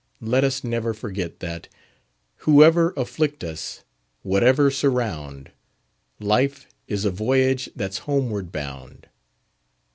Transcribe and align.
let 0.23 0.43
us 0.43 0.63
never 0.63 0.95
forget, 0.95 1.41
that, 1.41 1.67
Whoever 2.37 2.91
afflict 2.97 3.43
us, 3.43 3.83
whatever 4.23 4.71
surround, 4.71 5.51
Life 6.19 6.65
is 6.87 7.05
a 7.05 7.11
voyage 7.11 7.69
that's 7.75 7.99
homeward 7.99 8.51
bound! 8.51 9.09